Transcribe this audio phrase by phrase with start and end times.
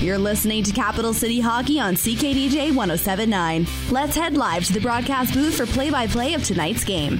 [0.00, 3.66] You're listening to Capital City Hockey on CKDJ 1079.
[3.90, 7.18] Let's head live to the broadcast booth for play by play of tonight's game.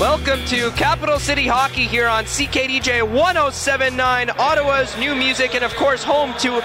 [0.00, 6.02] Welcome to Capital City Hockey here on CKDJ 1079, Ottawa's new music, and of course,
[6.02, 6.60] home to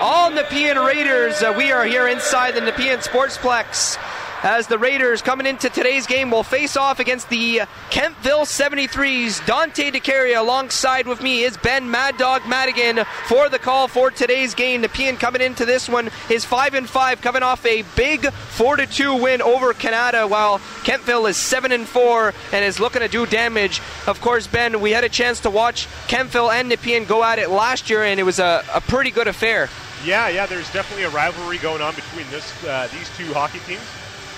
[0.00, 1.40] all Nepean Raiders.
[1.40, 3.96] Uh, we are here inside the Nepean Sportsplex
[4.42, 9.44] as the Raiders coming into today's game will face off against the Kemptville 73s.
[9.46, 14.54] Dante DeCaria alongside with me is Ben Mad Dog Madigan for the call for today's
[14.54, 14.80] game.
[14.82, 18.86] Nepean coming into this one is 5 and 5 coming off a big 4 to
[18.86, 23.26] 2 win over Canada while Kemptville is 7 and 4 and is looking to do
[23.26, 23.80] damage.
[24.06, 27.50] Of course, Ben, we had a chance to watch Kemptville and Nepean go at it
[27.50, 29.68] last year and it was a, a pretty good affair.
[30.04, 33.82] Yeah, yeah, there's definitely a rivalry going on between this uh, these two hockey teams.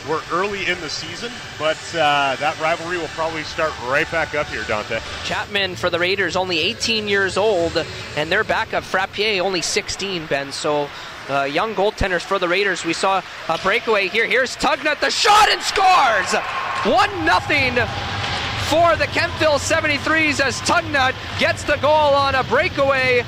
[0.08, 4.48] We're early in the season, but uh, that rivalry will probably start right back up
[4.48, 4.98] here, Dante.
[5.24, 7.76] Chapman for the Raiders, only 18 years old,
[8.16, 10.50] and their backup, Frappier, only 16, Ben.
[10.50, 10.88] So
[11.28, 12.84] uh, young goaltenders for the Raiders.
[12.84, 14.26] We saw a breakaway here.
[14.26, 16.34] Here's Tugnut, the shot, and scores!
[16.84, 17.74] 1 nothing
[18.66, 23.24] for the Kemptville 73s as Tugnut gets the goal on a breakaway.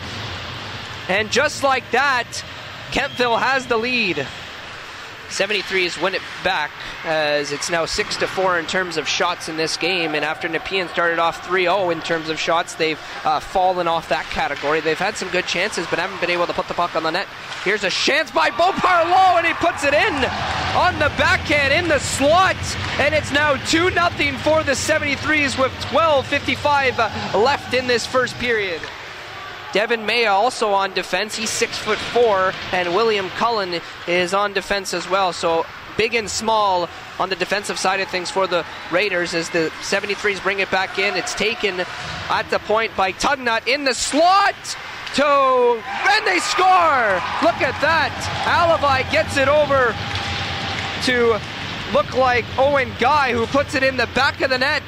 [1.08, 2.26] And just like that,
[2.90, 4.26] Kemptville has the lead.
[5.34, 6.70] 73s win it back
[7.04, 10.14] as it's now 6 to 4 in terms of shots in this game.
[10.14, 14.08] And after Nepean started off 3 0 in terms of shots, they've uh, fallen off
[14.10, 14.80] that category.
[14.80, 17.10] They've had some good chances, but haven't been able to put the puck on the
[17.10, 17.26] net.
[17.64, 20.14] Here's a chance by Beau Parlot, and he puts it in
[20.76, 22.56] on the backhand in the slot.
[23.00, 28.80] And it's now 2 0 for the 73s with 12.55 left in this first period.
[29.74, 31.34] Devin Maya also on defense.
[31.34, 35.32] He's six foot four, and William Cullen is on defense as well.
[35.32, 39.72] So big and small on the defensive side of things for the Raiders as the
[39.80, 41.16] 73s bring it back in.
[41.16, 41.80] It's taken
[42.30, 44.54] at the point by Tugnut in the slot
[45.16, 47.18] to and they score.
[47.42, 48.14] Look at that.
[48.46, 49.92] Alibi gets it over
[51.06, 51.40] to
[51.92, 54.82] look like Owen Guy who puts it in the back of the net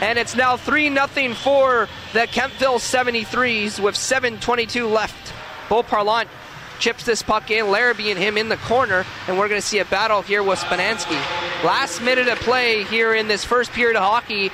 [0.00, 5.34] and it's now 3 0 for the Kemptville 73s with 7.22 left.
[5.68, 6.28] Beau Parlant
[6.78, 9.80] chips this puck in, Larrabee and him in the corner, and we're going to see
[9.80, 11.20] a battle here with Spanansky.
[11.64, 14.50] Last minute of play here in this first period of hockey,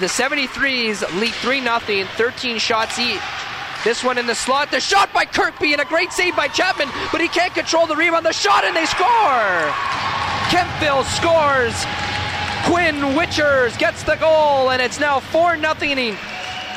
[0.00, 3.20] the 73s lead 3 0, 13 shots each.
[3.84, 6.88] This one in the slot, the shot by Kirkby, and a great save by Chapman,
[7.12, 8.24] but he can't control the rebound.
[8.24, 9.68] The shot, and they score!
[10.48, 11.74] Kemptville scores
[12.64, 16.16] Quinn Witchers gets the goal, and it's now 4 0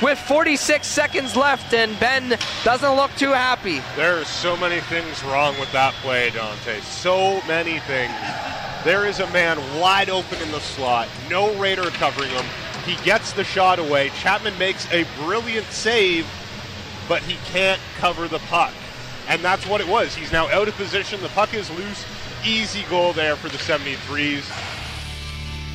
[0.01, 3.81] with 46 seconds left, and Ben doesn't look too happy.
[3.95, 6.79] There are so many things wrong with that play, Dante.
[6.81, 8.13] So many things.
[8.83, 12.45] There is a man wide open in the slot, no Raider covering him.
[12.85, 14.09] He gets the shot away.
[14.19, 16.27] Chapman makes a brilliant save,
[17.09, 18.73] but he can't cover the puck.
[19.27, 20.15] And that's what it was.
[20.15, 21.21] He's now out of position.
[21.21, 22.05] The puck is loose.
[22.45, 24.76] Easy goal there for the 73s.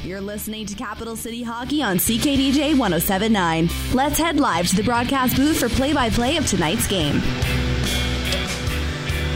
[0.05, 3.71] You're listening to Capital City Hockey on CKDJ 1079.
[3.95, 7.23] Let's head live to the broadcast booth for play by play of tonight's game.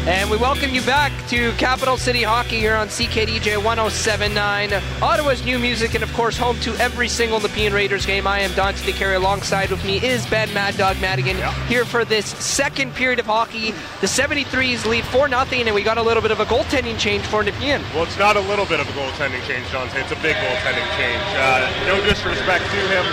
[0.06, 4.72] And we welcome you back to Capital City Hockey here on CKDJ 1079,
[5.02, 8.24] Ottawa's new music, and of course, home to every single Nepean Raiders game.
[8.24, 9.16] I am Dante DeCarry.
[9.16, 11.52] Alongside with me is Ben Mad Dog Madigan Yeah.
[11.66, 13.72] here for this second period of hockey.
[14.00, 17.24] The 73s lead 4 0, and we got a little bit of a goaltending change
[17.26, 17.82] for Nepean.
[17.92, 20.00] Well, it's not a little bit of a goaltending change, Dante.
[20.02, 21.22] It's a big goaltending change.
[21.34, 23.04] Uh, no disrespect to him,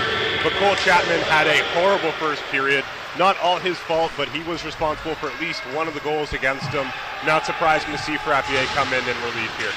[0.43, 2.85] but Cole Chapman had a horrible first period.
[3.17, 6.33] Not all his fault, but he was responsible for at least one of the goals
[6.33, 6.87] against him.
[7.25, 9.71] Not surprising to see Frappier come in in relief here.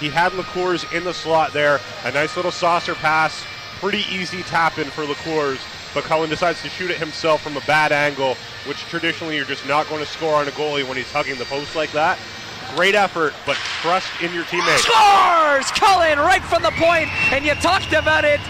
[0.00, 1.80] He had LaCours in the slot there.
[2.04, 3.44] A nice little saucer pass.
[3.78, 5.60] Pretty easy tap in for LaCours.
[5.94, 9.66] But Cullen decides to shoot it himself from a bad angle, which traditionally you're just
[9.66, 12.18] not going to score on a goalie when he's hugging the post like that.
[12.74, 14.84] Great effort, but trust in your teammates.
[14.84, 15.70] Scores!
[15.72, 18.40] Cullen right from the point, and you talked about it.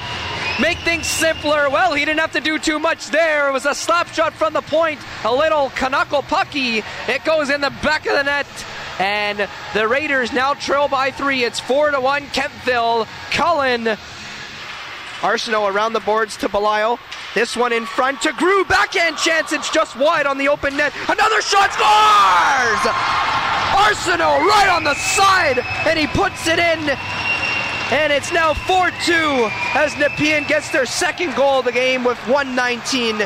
[0.60, 1.70] Make things simpler.
[1.70, 3.48] Well, he didn't have to do too much there.
[3.48, 6.84] It was a slap shot from the point, a little knuckle pucky.
[7.08, 8.46] It goes in the back of the net.
[8.99, 11.43] And the Raiders now trail by three.
[11.43, 12.25] It's four to one.
[12.26, 13.96] Kemptville, Cullen,
[15.22, 16.98] Arsenault around the boards to Belial.
[17.34, 18.64] This one in front to Grew.
[18.66, 19.52] Backhand chance.
[19.52, 20.93] It's just wide on the open net.
[21.08, 22.93] Another shot scores!
[23.72, 26.98] Arsenault right on the side, and he puts it in.
[27.93, 32.17] And it's now 4 2 as Nepean gets their second goal of the game with
[32.27, 33.19] 119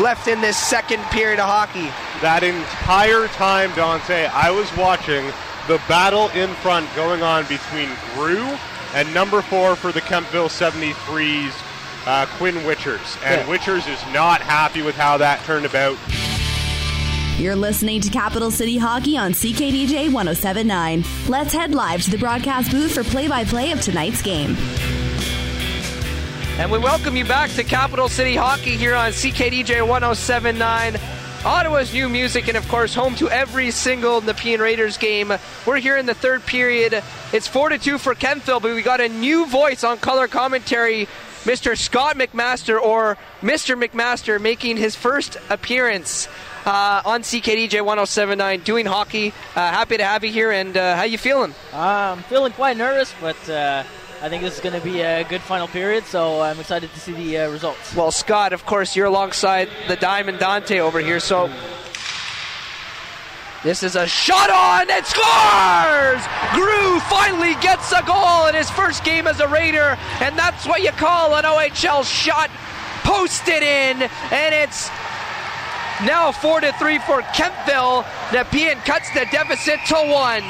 [0.00, 1.90] left in this second period of hockey.
[2.22, 5.26] That entire time, Dante, I was watching
[5.66, 8.56] the battle in front going on between Grew
[8.94, 11.52] and number four for the Kemptville 73s,
[12.06, 13.18] uh, Quinn Witchers.
[13.24, 13.52] And Yeah.
[13.52, 15.98] Witchers is not happy with how that turned about.
[17.36, 21.04] You're listening to Capital City Hockey on CKDJ 1079.
[21.26, 24.54] Let's head live to the broadcast booth for play by play of tonight's game.
[26.58, 30.96] And we welcome you back to Capital City Hockey here on CKDJ 1079.
[31.44, 35.32] Ottawa's new music, and of course, home to every single Nepean Raiders game.
[35.66, 37.02] We're here in the third period.
[37.32, 41.08] It's 4 to 2 for Kemptville, but we got a new voice on color commentary.
[41.42, 41.76] Mr.
[41.76, 43.76] Scott McMaster, or Mr.
[43.76, 46.28] McMaster, making his first appearance
[46.66, 49.32] uh, on CKDJ 1079 doing hockey.
[49.54, 51.54] Uh, happy to have you here, and uh, how you feeling?
[51.72, 53.84] I'm feeling quite nervous, but uh,
[54.22, 57.00] I think this is going to be a good final period, so I'm excited to
[57.00, 57.94] see the uh, results.
[57.94, 61.50] Well, Scott, of course, you're alongside the Diamond Dante over here, so.
[63.62, 66.22] This is a shot on and scores!
[66.52, 70.82] Grew finally gets a goal in his first game as a Raider, and that's what
[70.82, 72.50] you call an OHL shot.
[73.04, 74.90] Posted in, and it's
[76.02, 78.04] now 4 to 3 for Kemptville.
[78.32, 80.42] Nepean cuts the deficit to 1.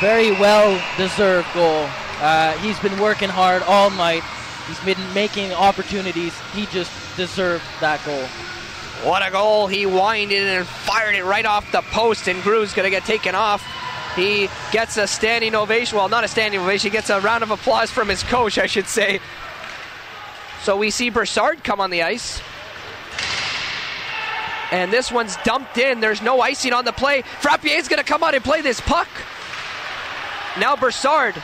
[0.00, 1.88] Very well deserved goal.
[2.20, 4.22] Uh, he's been working hard all night.
[4.66, 6.34] He's been making opportunities.
[6.52, 8.24] He just deserved that goal.
[9.08, 9.66] What a goal.
[9.66, 13.34] He winded and fired it right off the post, and Grew's going to get taken
[13.34, 13.64] off.
[14.14, 15.98] He gets a standing ovation.
[15.98, 16.90] Well, not a standing ovation.
[16.90, 19.20] He gets a round of applause from his coach, I should say.
[20.62, 22.40] So we see Broussard come on the ice.
[24.72, 26.00] And this one's dumped in.
[26.00, 27.22] There's no icing on the play.
[27.22, 29.08] Frappier's going to come out and play this puck.
[30.58, 31.34] Now Broussard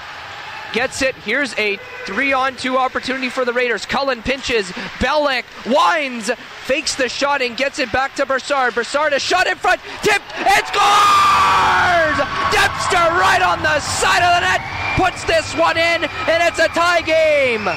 [0.72, 1.14] gets it.
[1.16, 3.84] Here's a three on two opportunity for the Raiders.
[3.84, 4.70] Cullen pinches.
[4.98, 6.30] Bellick winds,
[6.64, 8.74] fakes the shot, and gets it back to Broussard.
[8.74, 9.80] Broussard a shot in front.
[10.02, 12.18] Tipped and scores!
[12.50, 14.60] Dempster right on the side of the net
[14.96, 17.68] puts this one in, and it's a tie game.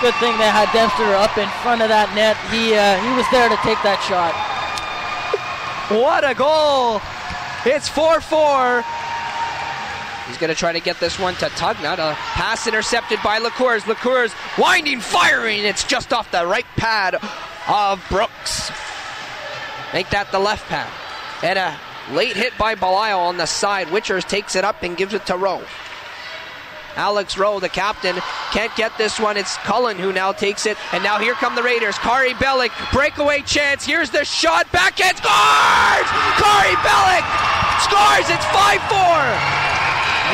[0.00, 2.36] Good thing they had Dempster up in front of that net.
[2.52, 4.36] He uh, he was there to take that shot.
[5.88, 7.00] What a goal!
[7.64, 8.84] It's 4 4.
[10.26, 11.98] He's going to try to get this one to Tugnutt.
[11.98, 13.86] A pass intercepted by Lacours.
[13.86, 15.60] Lacours winding, firing.
[15.60, 17.14] It's just off the right pad
[17.68, 18.70] of Brooks.
[19.94, 20.90] Make that the left pad.
[21.42, 21.78] And a
[22.12, 23.86] late hit by Belial on the side.
[23.88, 25.64] Witchers takes it up and gives it to Rowe.
[26.96, 28.16] Alex Rowe, the captain,
[28.52, 29.36] can't get this one.
[29.36, 30.76] It's Cullen who now takes it.
[30.92, 31.98] And now here come the Raiders.
[31.98, 33.84] Kari Bellick, breakaway chance.
[33.84, 34.70] Here's the shot.
[34.72, 36.08] Backhand scores!
[36.40, 37.26] Kari Bellick
[37.84, 38.26] scores.
[38.32, 38.96] It's 5 4.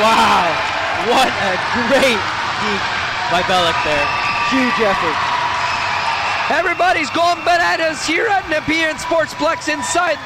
[0.01, 0.47] Wow.
[1.11, 1.53] What a
[1.91, 2.21] great
[2.63, 2.87] deke
[3.27, 4.07] by Bellick there.
[4.49, 5.19] Huge effort.
[6.49, 10.19] Everybody's going bananas here at Nepean Sportsplex inside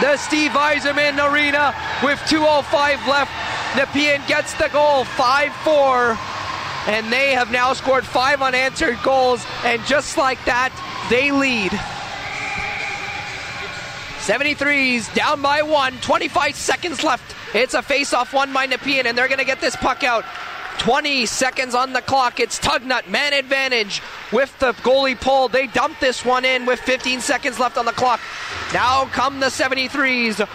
[0.00, 3.45] the Steve Yzerman Arena with 2.05 left.
[3.76, 6.18] Nepean gets the goal 5 4.
[6.88, 9.44] And they have now scored five unanswered goals.
[9.64, 10.70] And just like that,
[11.10, 11.72] they lead.
[14.26, 17.34] 73's down by one, 25 seconds left.
[17.54, 20.24] It's a face off one by Nepean, and they're going to get this puck out.
[20.78, 22.38] 20 seconds on the clock.
[22.38, 24.02] It's Tugnut, man advantage
[24.32, 25.48] with the goalie pull.
[25.48, 28.20] They dump this one in with 15 seconds left on the clock.
[28.72, 30.46] Now come the 73s.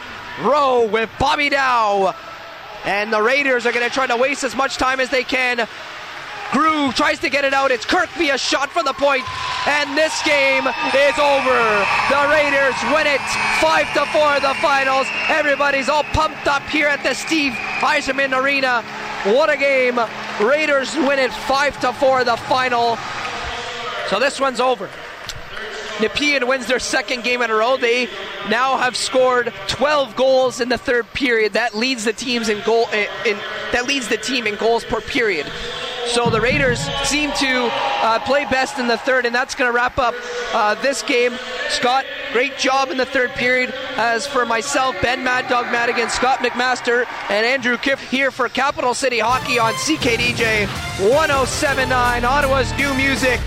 [0.44, 2.16] Rowe with Bobby Dow.
[2.86, 5.68] And the Raiders are going to try to waste as much time as they can.
[6.52, 7.72] Groove tries to get it out.
[7.72, 9.24] It's Kirkby a shot from the point,
[9.68, 11.60] and this game is over.
[12.12, 13.22] The Raiders win it,
[13.62, 14.38] five to four.
[14.42, 15.08] The finals.
[15.30, 18.82] Everybody's all pumped up here at the Steve Yzerman Arena.
[19.34, 19.98] What a game!
[20.42, 22.26] Raiders win it five to four.
[22.26, 22.98] The final.
[24.10, 24.90] So this one's over.
[26.02, 27.78] Nepean wins their second game in a row.
[27.78, 28.08] They
[28.50, 31.54] now have scored 12 goals in the third period.
[31.54, 33.38] That leads the teams in goal in, in
[33.72, 35.46] that leads the team in goals per period.
[36.08, 39.74] So the Raiders seem to uh, play best in the third, and that's going to
[39.74, 40.16] wrap up
[40.54, 41.34] uh, this game.
[41.70, 43.74] Scott, great job in the third period.
[43.96, 48.94] As for myself, Ben Mad Dog Madigan, Scott McMaster, and Andrew Kiff here for Capital
[48.94, 50.68] City Hockey on CKDJ
[51.10, 53.40] 1079, Ottawa's new music.